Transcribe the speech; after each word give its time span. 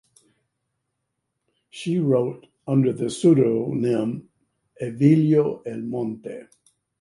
She 1.69 1.99
wrote 1.99 2.47
under 2.67 2.91
the 2.91 3.07
pseudonym 3.11 4.29
"Evelio 4.81 5.61
El 5.63 5.81
Monte". 5.83 6.47